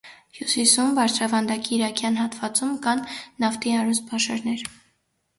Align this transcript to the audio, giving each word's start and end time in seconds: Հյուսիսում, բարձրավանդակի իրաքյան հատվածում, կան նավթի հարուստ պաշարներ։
Հյուսիսում, 0.35 0.87
բարձրավանդակի 0.99 1.75
իրաքյան 1.75 2.17
հատվածում, 2.19 2.71
կան 2.85 3.03
նավթի 3.43 3.75
հարուստ 3.75 4.07
պաշարներ։ 4.15 4.65